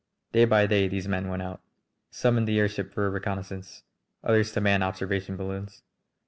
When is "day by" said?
0.31-0.65